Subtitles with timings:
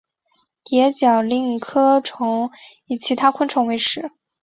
[0.63, 2.51] 蝶角蛉科成虫
[2.87, 4.09] 以其他昆虫为食。